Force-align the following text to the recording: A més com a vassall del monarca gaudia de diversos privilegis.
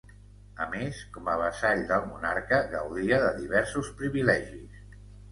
A 0.63 0.65
més 0.69 1.01
com 1.17 1.27
a 1.33 1.35
vassall 1.41 1.83
del 1.91 2.07
monarca 2.13 2.59
gaudia 2.71 3.19
de 3.25 3.27
diversos 3.41 3.91
privilegis. 4.01 4.81